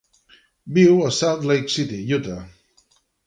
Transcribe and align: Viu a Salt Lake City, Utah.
Viu 0.77 1.03
a 1.09 1.11
Salt 1.17 1.45
Lake 1.51 1.71
City, 1.75 2.01
Utah. 2.17 2.41